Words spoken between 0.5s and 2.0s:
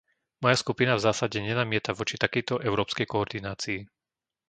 skupina v zásade nenamieta